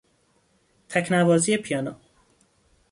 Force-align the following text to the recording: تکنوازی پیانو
تکنوازی 0.89 1.57
پیانو 1.57 1.95